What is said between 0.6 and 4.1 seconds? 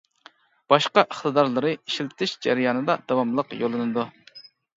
باشقا ئىقتىدارلىرى ئىشلىتىش جەريانىدا داۋاملىق يوللىنىدۇ.